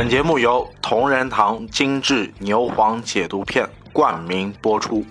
[0.00, 5.04] 本节目由同仁堂精致牛黄解毒片冠名播出。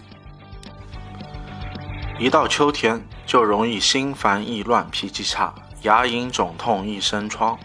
[2.17, 7.55] 一到秋天，就容易心烦意乱、脾气差、牙龈肿痛、一身疮。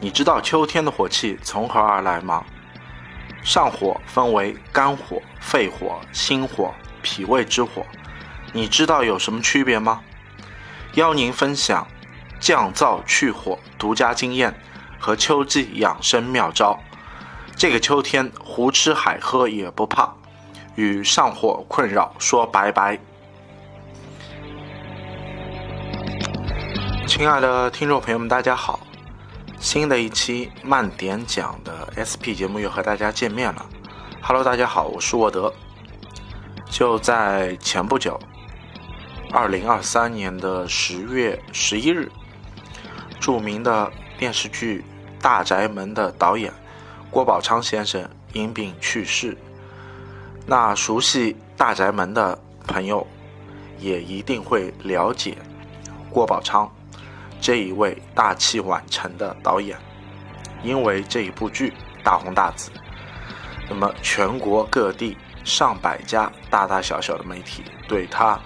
[0.00, 2.44] 你知道秋天的火气从何而来吗？
[3.42, 6.72] 上火分为肝火、肺火、心火、
[7.02, 7.84] 脾胃之火，
[8.52, 10.00] 你知道有什么区别吗？
[10.94, 11.84] 邀您分享
[12.38, 14.54] 降燥去火独家经验
[15.02, 16.78] 和秋季养生妙招。
[17.56, 20.14] 这个秋天，胡吃海喝也不怕，
[20.76, 22.96] 与上火困扰说拜拜。
[27.08, 28.78] 亲爱的听众朋友们，大家好！
[29.58, 33.66] 新的一期慢点讲的 SP 节目又和大家见面了。
[34.22, 35.52] Hello，大家好，我是沃德。
[36.70, 38.20] 就在前不久，
[39.32, 42.08] 二零二三年的十月十一日，
[43.18, 44.84] 著名的电视剧
[45.22, 46.52] 《大宅门》的导演
[47.08, 49.38] 郭宝昌先生因病去世。
[50.44, 53.06] 那熟悉《大宅门》的朋友，
[53.78, 55.38] 也一定会了解
[56.10, 56.68] 郭宝昌。
[57.40, 59.78] 这一位大器晚成的导演，
[60.62, 62.70] 因为这一部剧大红大紫，
[63.68, 68.38] 那么全国各地上百家大大小小的媒体对他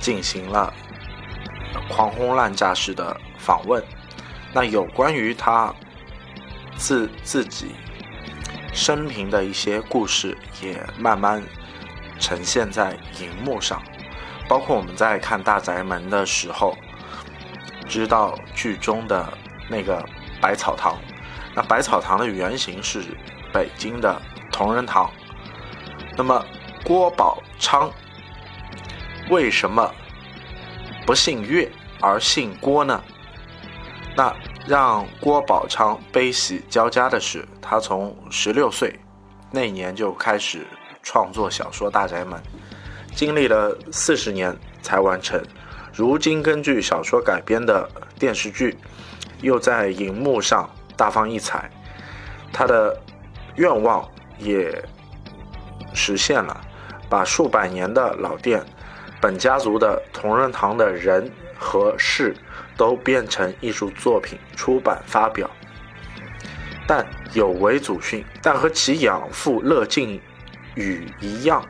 [0.00, 0.72] 进行了
[1.88, 3.82] 狂轰滥炸式的访问。
[4.54, 5.74] 那有关于他
[6.76, 7.74] 自自己
[8.72, 11.42] 生平的一些故事，也慢慢
[12.20, 13.82] 呈现在荧幕上，
[14.48, 16.76] 包括我们在看《大宅门》的时候。
[17.86, 19.30] 知道剧中的
[19.68, 20.02] 那个
[20.40, 20.98] 百草堂，
[21.54, 23.02] 那百草堂的原型是
[23.52, 25.10] 北京的同仁堂。
[26.16, 26.42] 那么
[26.82, 27.92] 郭宝昌
[29.28, 29.94] 为什么
[31.04, 33.04] 不姓岳而姓郭呢？
[34.16, 34.34] 那
[34.66, 38.94] 让郭宝昌悲喜交加的是，他从十六岁
[39.50, 40.66] 那年就开始
[41.02, 42.38] 创作小说《大宅门》，
[43.14, 45.42] 经历了四十年才完成。
[45.92, 47.88] 如今根据小说改编的
[48.18, 48.76] 电视剧，
[49.40, 51.70] 又在荧幕上大放异彩，
[52.52, 52.96] 他的
[53.56, 54.08] 愿望
[54.38, 54.80] 也
[55.92, 56.60] 实现了，
[57.08, 58.64] 把数百年的老店、
[59.20, 62.36] 本家族的同仁堂的人和事
[62.76, 65.50] 都变成艺术作品出版发表。
[66.86, 70.20] 但有违祖训，但和其养父乐靖
[70.74, 71.64] 宇一样，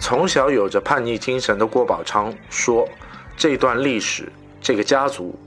[0.00, 2.88] 从小有着叛逆精神的郭宝昌说。
[3.38, 4.32] 这段历史，
[4.62, 5.38] 这个家族，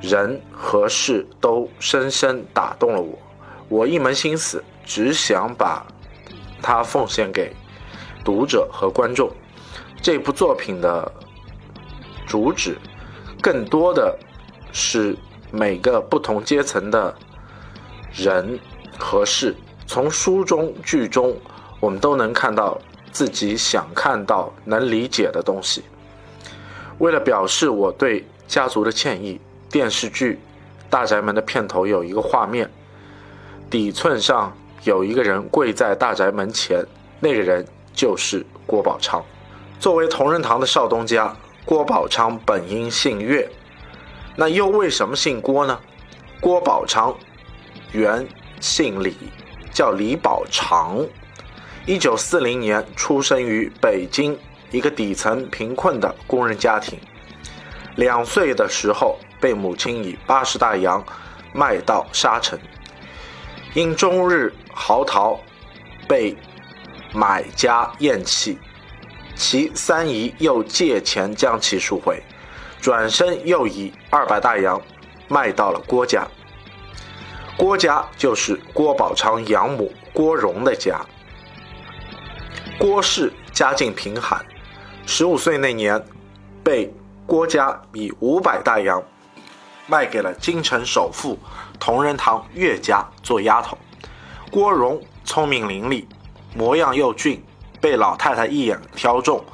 [0.00, 3.16] 人和事都深深打动了我。
[3.68, 5.86] 我一门心思只想把
[6.60, 7.54] 它奉献给
[8.24, 9.30] 读者和观众。
[10.02, 11.12] 这部作品的
[12.26, 12.76] 主旨，
[13.40, 14.16] 更多的
[14.72, 15.16] 是
[15.50, 17.14] 每个不同阶层的
[18.12, 18.58] 人
[18.98, 19.54] 和事。
[19.86, 21.34] 从书中、剧中，
[21.80, 22.78] 我们都能看到
[23.10, 25.82] 自己想看到、能理解的东西。
[26.98, 29.40] 为了表示我对家族的歉意，
[29.70, 30.34] 电视剧
[30.90, 32.68] 《大宅门》的片头有一个画面，
[33.70, 36.84] 底寸上有一个人跪在大宅门前，
[37.20, 39.24] 那个人就是郭宝昌。
[39.80, 41.34] 作为同仁堂的少东家，
[41.68, 43.46] 郭宝昌本应姓岳，
[44.36, 45.78] 那又为什么姓郭呢？
[46.40, 47.14] 郭宝昌
[47.92, 48.26] 原
[48.58, 49.14] 姓李，
[49.70, 51.06] 叫李宝长，
[51.84, 54.38] 一九四零年出生于北京。
[54.70, 56.98] 一个底层贫困的工人家庭，
[57.96, 61.04] 两岁的时候被母亲以八十大洋
[61.52, 62.58] 卖到沙城，
[63.74, 65.38] 因终日嚎啕，
[66.08, 66.34] 被
[67.12, 68.58] 买家厌弃，
[69.38, 72.20] 其三姨又借钱将其赎回，
[72.80, 74.82] 转身又以二百大洋
[75.28, 76.26] 卖到了郭家。
[77.56, 81.00] 郭家就是郭宝昌养母郭荣的家。
[82.80, 84.44] 郭氏家境贫寒。
[85.06, 86.04] 十五岁那年，
[86.64, 86.92] 被
[87.24, 89.00] 郭家以五百大洋
[89.86, 91.38] 卖给了京城首富
[91.78, 93.78] 同仁堂岳家做丫头。
[94.50, 96.04] 郭荣聪明伶俐，
[96.54, 97.42] 模样又俊，
[97.80, 99.44] 被老太太一眼挑中，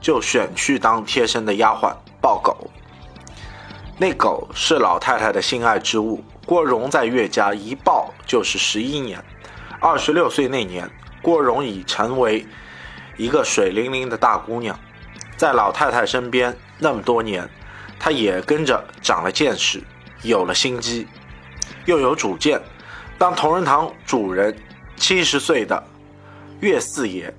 [0.00, 2.70] 就选去当贴身的丫鬟抱狗。
[3.98, 6.22] 那狗是老太太的心爱之物。
[6.46, 9.22] 郭荣在岳家一抱就是十一年。
[9.80, 10.90] 二十六岁那年，
[11.22, 12.46] 郭荣已成为
[13.16, 14.78] 一个水灵灵的大姑娘。
[15.36, 17.48] 在老太太身边那么多年，
[17.98, 19.82] 她也跟着长了见识，
[20.22, 21.06] 有了心机，
[21.86, 22.60] 又有主见。
[23.16, 24.54] 当同仁堂主人
[24.96, 25.82] 七十岁的
[26.60, 27.32] 岳四爷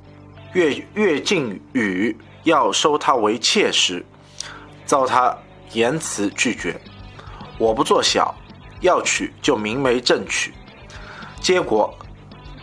[0.56, 2.16] 岳岳靖宇
[2.46, 4.06] 要收她为妾时，
[4.86, 5.38] 遭他
[5.74, 6.80] 言辞拒绝
[7.60, 8.34] ：“我不做小，
[8.80, 10.54] 要娶就明媒正娶，
[11.42, 11.94] 结果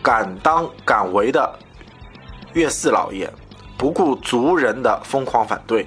[0.01, 1.59] 敢当敢为的
[2.53, 3.31] 岳四老爷
[3.77, 5.85] 不顾族人的疯狂反对，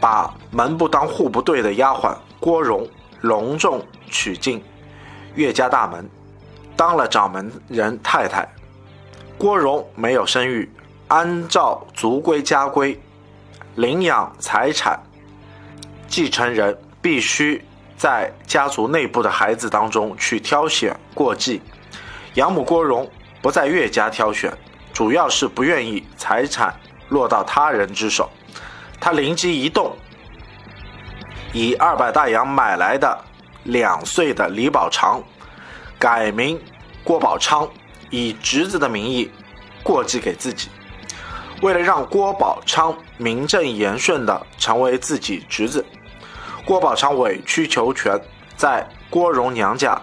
[0.00, 2.88] 把门不当户不对的丫鬟郭荣
[3.20, 4.64] 隆重娶进
[5.34, 6.08] 岳家大门，
[6.74, 8.48] 当了掌门人太太。
[9.42, 10.70] 郭荣没有生育，
[11.08, 12.96] 按照族规家规，
[13.74, 15.02] 领养财产
[16.06, 17.60] 继承人必须
[17.96, 21.60] 在家族内部的孩子当中去挑选过继。
[22.34, 23.10] 养母郭荣
[23.42, 24.56] 不在岳家挑选，
[24.92, 26.72] 主要是不愿意财产
[27.08, 28.30] 落到他人之手。
[29.00, 29.96] 他灵机一动，
[31.52, 33.18] 以二百大洋买来的
[33.64, 35.20] 两岁的李宝常
[35.98, 36.60] 改名
[37.02, 37.68] 郭宝昌，
[38.12, 39.28] 以侄子的名义
[39.82, 40.68] 过继给自己。
[41.62, 45.84] 为了让郭宝昌名正言顺地成为自己侄子，
[46.64, 48.20] 郭宝昌委曲求全，
[48.56, 50.00] 在郭荣娘家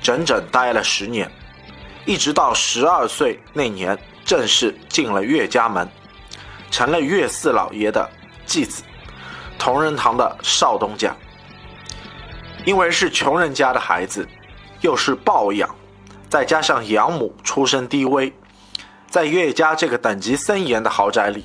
[0.00, 1.30] 整整待了十年，
[2.04, 5.88] 一直到十二岁那年，正式进了岳家门，
[6.70, 8.10] 成了岳四老爷的
[8.44, 8.82] 继子，
[9.58, 11.14] 同仁堂的少东家。
[12.64, 14.28] 因为是穷人家的孩子，
[14.80, 15.72] 又是抱养，
[16.32, 18.32] 再加上养母出身低微，
[19.10, 21.44] 在岳家这个等级森严的豪宅里，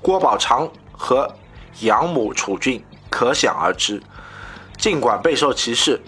[0.00, 1.34] 郭宝昌和
[1.80, 4.00] 养母楚俊可想而知。
[4.78, 6.00] 尽管备受歧视，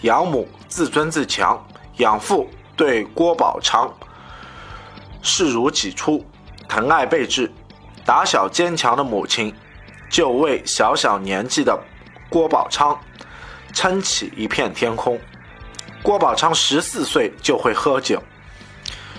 [0.00, 1.64] 养母自尊自强，
[1.98, 3.88] 养父对郭宝昌
[5.22, 6.26] 视如己出，
[6.68, 7.48] 疼爱备至。
[8.04, 9.54] 打小坚强的母亲，
[10.10, 11.80] 就为小小年纪的
[12.28, 12.98] 郭宝昌
[13.72, 15.16] 撑起一片天空。
[16.02, 18.20] 郭宝昌十四岁就会喝酒，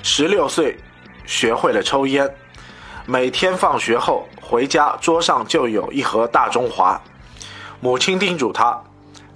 [0.03, 0.77] 十六岁
[1.25, 2.29] 学会了抽烟，
[3.05, 7.01] 每天放学后回家，桌上就有一盒大中华。
[7.79, 8.77] 母亲叮嘱他：“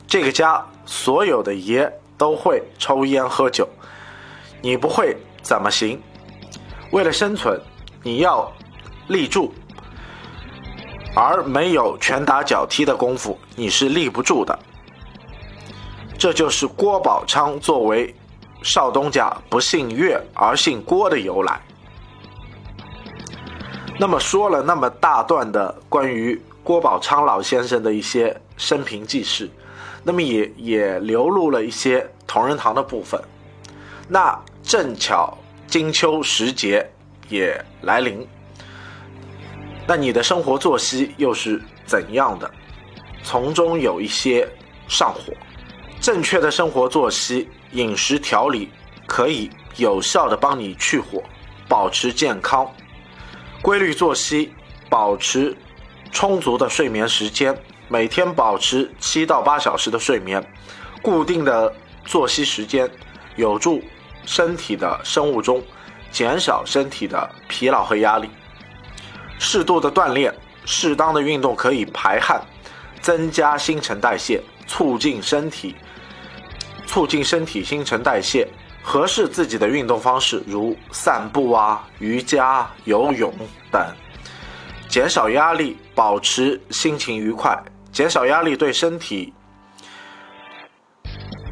[0.05, 3.65] 这个家所有的爷都会抽烟喝酒，
[4.61, 6.01] 你不会怎么行？
[6.91, 7.57] 为了生存，
[8.03, 8.51] 你要
[9.07, 9.53] 立住，
[11.15, 14.59] 而没有拳打脚踢的功夫，你是立不住的。”
[16.17, 18.13] 这就是郭宝昌作为
[18.63, 21.61] 少东家不姓岳而姓郭的由来。
[23.99, 29.49] 那么说了那么大段的关于郭宝昌老先生的一些生平记事，
[30.03, 33.21] 那么也也流露了一些同仁堂的部分。
[34.07, 35.37] 那正巧
[35.67, 36.87] 金秋时节
[37.29, 38.27] 也来临，
[39.87, 42.49] 那你的生活作息又是怎样的？
[43.23, 44.47] 从中有一些
[44.87, 45.33] 上火。
[45.99, 48.71] 正确的生活作息、饮食调理，
[49.05, 51.21] 可以有效的帮你去火，
[51.67, 52.71] 保持健康。
[53.61, 54.53] 规律作息，
[54.89, 55.55] 保持
[56.11, 57.57] 充足的睡眠时间，
[57.89, 60.41] 每天保持七到八小时的睡眠，
[61.01, 61.73] 固定的
[62.05, 62.89] 作息时间，
[63.35, 63.81] 有助
[64.25, 65.61] 身体的生物钟，
[66.11, 68.29] 减少身体的疲劳和压力。
[69.39, 70.33] 适度的锻炼，
[70.65, 72.41] 适当的运动可以排汗，
[73.01, 75.75] 增加新陈代谢，促进身体。
[76.97, 78.47] 促进身体新陈代谢，
[78.81, 83.31] 合适自己的运动方式，如散步啊、瑜伽、游泳
[83.71, 83.79] 等，
[84.89, 87.55] 减少压力，保持心情愉快。
[87.91, 89.31] 减少压力对身体，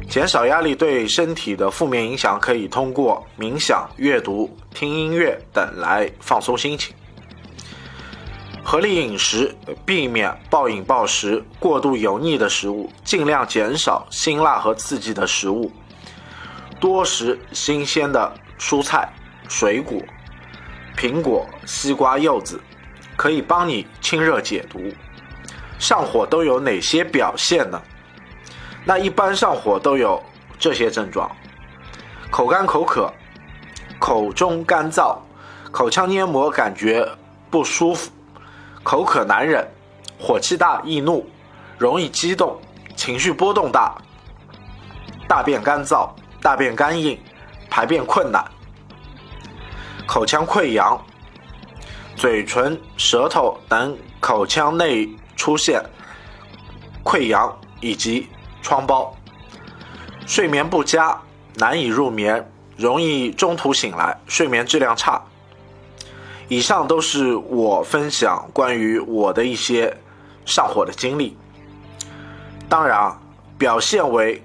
[0.08, 6.92] 减少压力对身体的负面影响，可以通过冥想、阅读、听音乐等来放松心情。
[8.68, 9.54] 合理饮食，
[9.84, 15.70] 避免暴饮暴食、过度油腻的食物，尽量减少辛辣和刺激的食物。
[16.80, 19.08] 多食新鲜的蔬菜、
[19.48, 20.02] 水果，
[20.96, 22.60] 苹果、西瓜、柚子，
[23.14, 24.80] 可以帮你清热解毒。
[25.78, 27.80] 上火都有哪些表现呢？
[28.84, 30.20] 那一般上火都有
[30.58, 31.30] 这些症状：
[32.32, 33.14] 口干口渴，
[34.00, 35.16] 口中干燥，
[35.70, 37.08] 口腔黏膜感觉
[37.48, 38.10] 不舒服。
[38.86, 39.68] 口渴难忍，
[40.16, 41.28] 火气大易怒，
[41.76, 42.56] 容易激动，
[42.94, 43.92] 情绪波动大，
[45.26, 46.08] 大便干燥，
[46.40, 47.18] 大便干硬，
[47.68, 48.44] 排便困难，
[50.06, 51.04] 口腔溃疡，
[52.14, 55.82] 嘴唇、舌头等口腔内出现
[57.02, 58.28] 溃疡以及
[58.62, 59.12] 疮包，
[60.28, 61.20] 睡眠不佳，
[61.56, 65.20] 难以入眠，容易中途醒来，睡眠质量差。
[66.48, 69.96] 以上都是我分享关于我的一些
[70.44, 71.36] 上火的经历。
[72.68, 73.20] 当然啊，
[73.58, 74.42] 表现为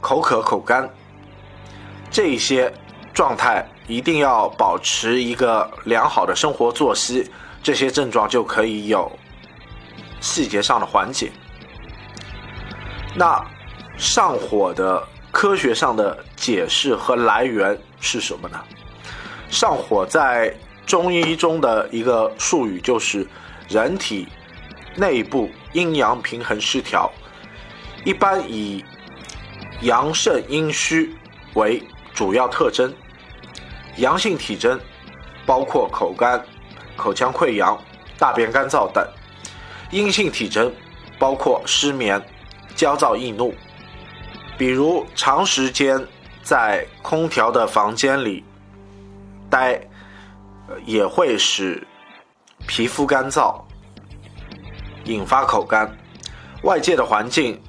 [0.00, 0.88] 口渴、口干
[2.10, 2.72] 这些
[3.12, 7.30] 状态，一定要保持一个良好的生活作息，
[7.62, 9.10] 这些症状就可以有
[10.20, 11.32] 细节上的缓解。
[13.14, 13.44] 那
[13.96, 18.60] 上火的科学上的解释和来源是什么呢？
[19.50, 20.52] 上火在
[20.86, 23.26] 中医中的一个术语就是
[23.68, 24.28] 人体
[24.96, 27.10] 内部阴阳平衡失调，
[28.04, 28.84] 一般以
[29.80, 31.14] 阳盛阴虚
[31.54, 32.92] 为主要特征。
[33.96, 34.78] 阳性体征
[35.46, 36.44] 包括口干、
[36.96, 37.80] 口腔溃疡、
[38.18, 39.04] 大便干燥等；
[39.90, 40.72] 阴性体征
[41.18, 42.20] 包括失眠、
[42.76, 43.54] 焦躁易怒。
[44.58, 46.00] 比如长时间
[46.42, 48.44] 在空调的房间里
[49.48, 49.80] 待，
[50.84, 51.86] 也会使
[52.66, 53.60] 皮肤干燥，
[55.04, 55.90] 引发口干。
[56.62, 57.60] 外界的环境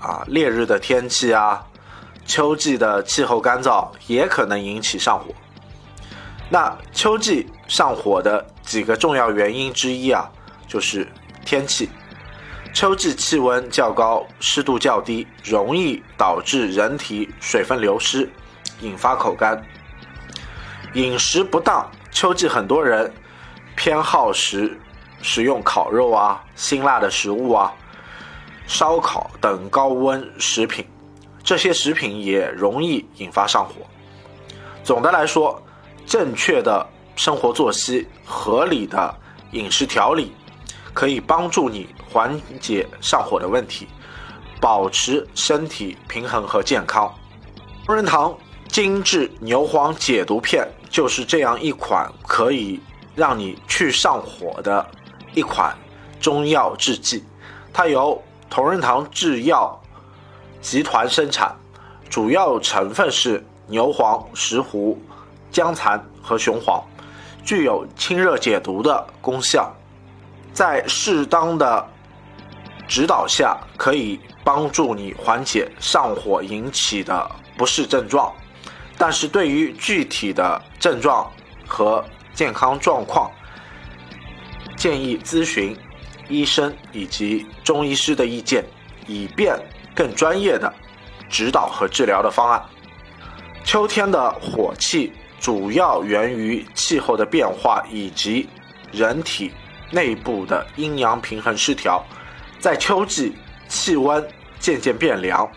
[0.00, 1.64] 啊，烈日的天气啊，
[2.24, 5.32] 秋季的气候干燥，也可能引起上火。
[6.50, 10.30] 那秋季上火的几个重要原因之一啊，
[10.66, 11.06] 就是
[11.44, 11.88] 天气。
[12.74, 18.28] 秋季气温较高，湿度较低，容易导致人体水分流失，
[18.80, 19.62] 引发口干。
[20.94, 23.12] 饮食不当，秋季很多人
[23.74, 24.78] 偏好食
[25.22, 27.72] 食用烤肉啊、辛辣的食物啊、
[28.66, 30.86] 烧烤等高温食品，
[31.42, 33.74] 这些食品也容易引发上火。
[34.84, 35.60] 总的来说，
[36.06, 39.14] 正确的生活作息、合理的
[39.50, 40.32] 饮食调理。
[40.94, 43.88] 可以帮助你缓解上火的问题，
[44.60, 47.10] 保持身体平衡和健康。
[47.86, 48.36] 同仁堂
[48.68, 52.78] 精致牛黄解毒片就是这样一款可以
[53.16, 54.86] 让你去上火的
[55.32, 55.74] 一款
[56.20, 57.24] 中药制剂。
[57.72, 59.80] 它由同仁堂制药
[60.60, 61.56] 集团生产，
[62.10, 64.98] 主要成分是牛黄、石斛、
[65.50, 66.84] 姜蚕和雄黄，
[67.42, 69.74] 具有清热解毒的功效。
[70.52, 71.88] 在适当的
[72.86, 78.30] 指导下，可以帮助你缓解上火引起的不适症状。
[79.02, 81.28] 但是对于具体的症状
[81.66, 83.28] 和健康状况，
[84.76, 85.76] 建议咨询
[86.28, 88.64] 医生以及中医师的意见，
[89.08, 89.58] 以便
[89.92, 90.72] 更专业的
[91.28, 92.62] 指导和治疗的方案。
[93.64, 98.48] 秋天的火气主要源于气候的变化以及
[98.92, 99.50] 人体。
[99.90, 102.02] 内部的阴阳平衡失调，
[102.60, 103.34] 在秋季
[103.66, 104.24] 气温
[104.60, 105.50] 渐渐变凉，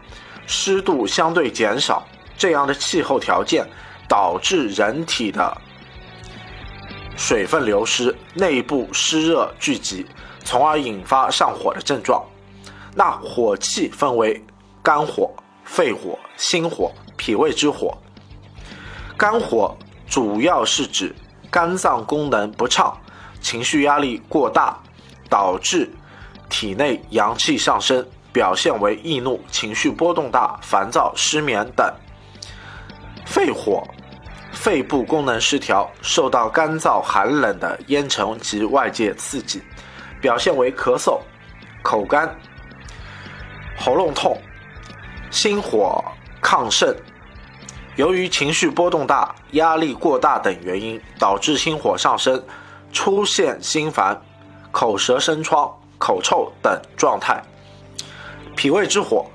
[0.48, 2.06] 湿度相对减少，
[2.38, 3.68] 这样的气候条件
[4.08, 5.58] 导致人体的
[7.16, 10.06] 水分流失，内部湿热聚集，
[10.44, 12.24] 从而引发上火的症状。
[12.94, 14.44] 那火气分为
[14.84, 17.98] 肝火、肺火、心火、脾胃之火。
[19.18, 19.76] 肝火
[20.08, 21.16] 主要是指
[21.50, 22.98] 肝脏功能不畅。
[23.42, 24.78] 情绪压力过大，
[25.30, 25.94] 导致
[26.50, 31.94] 体内阳气上升，表现为易怒、情绪波动大、烦躁、失眠等。
[33.26, 33.84] 肺火，
[34.52, 39.62] 肺部功能失调，受到干燥寒冷的烟尘及外界刺激，
[40.22, 41.20] 表现为咳嗽、
[41.84, 42.34] 口干、
[43.78, 44.40] 喉咙痛。
[45.32, 46.02] 心火
[46.42, 46.96] 亢盛，
[47.98, 52.42] 由于情绪波动大、压力过大等原因，导致心火上升。
[52.94, 54.18] 出现心烦、
[54.72, 57.44] 口舌生疮、口臭等状态。
[58.56, 59.26] 脾胃之火，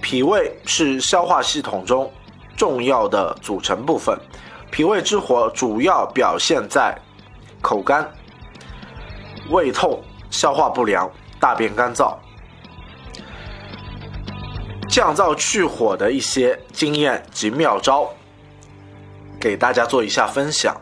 [0.00, 2.10] 脾胃是消化系统中
[2.58, 4.18] 重要的组成部分。
[4.70, 6.94] 脾胃之火主要表现在
[7.62, 8.06] 口干、
[9.48, 11.10] 胃痛、消化不良、
[11.40, 12.14] 大便干燥。
[14.90, 18.10] 降燥去火的一些经验及妙招，
[19.40, 20.76] 给大家做一下分享：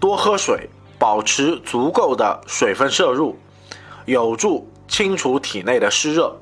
[0.00, 0.68] 多喝水。
[0.98, 3.38] 保持足够的水分摄入，
[4.06, 6.34] 有助清除体内的湿热。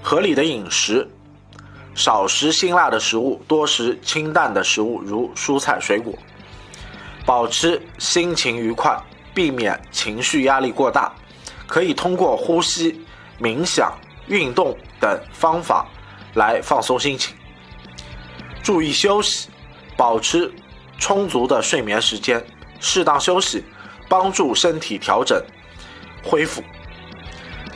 [0.00, 1.10] 合理的饮食，
[1.94, 6.14] 少食辛辣的食物，多食清淡的食物，如蔬菜水果。
[7.24, 8.98] 保持心情愉快，
[9.34, 11.12] 避免情绪压力过大，
[11.66, 13.00] 可以通过呼吸、
[13.40, 13.92] 冥想、
[14.26, 15.86] 运动等方法
[16.34, 17.34] 来放松心情。
[18.62, 19.48] 注意休息，
[19.96, 20.52] 保持
[20.98, 22.44] 充足的睡眠时间。
[22.80, 23.64] 适当休息，
[24.08, 25.40] 帮助身体调整、
[26.24, 26.60] 恢复；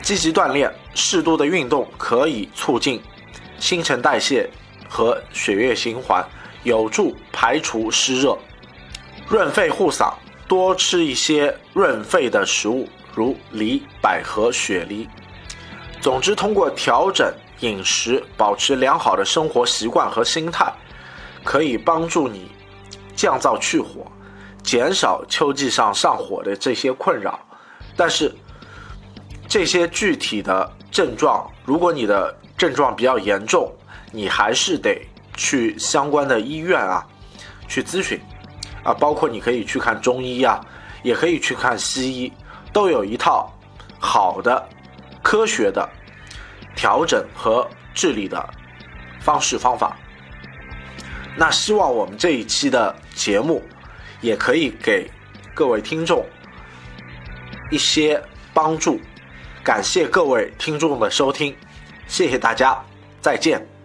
[0.02, 3.00] 积极锻炼，适度的运动可以促进
[3.58, 4.48] 新陈代谢
[4.88, 6.24] 和血液循环，
[6.62, 8.36] 有助排除湿热、
[9.28, 10.12] 润肺护嗓。
[10.48, 15.08] 多吃一些润肺的食物，如梨、百合、雪梨。
[16.00, 20.72] 总之，通过调整饮食，保持良好的生活习惯和心态，
[21.42, 22.52] 可以帮助你
[23.16, 24.06] 降燥去火。
[24.62, 27.36] 减少秋季上上火的这些困扰，
[27.96, 28.32] 但是
[29.48, 33.70] 这些具体的症状，如果你的症状比较严重，
[34.12, 34.98] 你还是得
[35.36, 37.06] 去相关的医院啊
[37.68, 38.18] 去咨询
[38.82, 40.58] 啊，包括你可以去看中医啊，
[41.02, 42.32] 也可以去看西医，
[42.72, 43.52] 都有一套
[43.98, 44.66] 好的
[45.22, 45.86] 科学的
[46.74, 48.42] 调整和治理的
[49.20, 49.98] 方式方法。
[51.36, 53.62] 那希望我们这一期的节目
[54.22, 55.10] 也可以给
[55.54, 56.24] 各位听众
[57.70, 58.18] 一些
[58.54, 58.98] 帮助。
[59.66, 61.52] 感谢各位听众的收听，
[62.06, 62.80] 谢谢大家，
[63.20, 63.75] 再见。